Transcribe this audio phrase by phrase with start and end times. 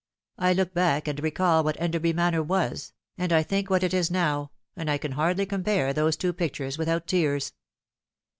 [0.39, 4.09] I look back and recall what Enderby Manor was, and I think what it is
[4.09, 7.53] now, and I can hardly compare those two pictures without tears.